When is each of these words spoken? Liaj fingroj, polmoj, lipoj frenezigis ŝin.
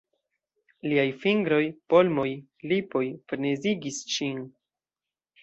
Liaj 0.85 1.03
fingroj, 1.25 1.59
polmoj, 1.95 2.25
lipoj 2.73 3.03
frenezigis 3.29 4.01
ŝin. 4.17 4.43